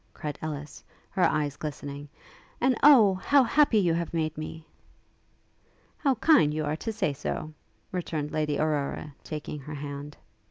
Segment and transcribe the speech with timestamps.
[0.15, 2.09] cried Ellis, her eyes glistening:
[2.59, 3.13] 'and Oh!
[3.23, 4.65] how happy you have made me!'
[5.99, 7.53] 'How kind you are to say so!'
[7.91, 10.17] returned Lady Aurora, taking her hand.